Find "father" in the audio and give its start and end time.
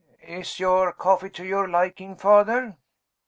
2.15-2.75